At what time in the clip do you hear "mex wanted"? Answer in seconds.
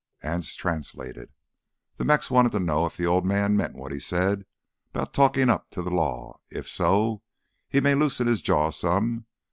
2.07-2.51